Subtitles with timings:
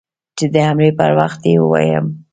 [0.37, 2.05] چې د حملې پر وخت يې ووايم.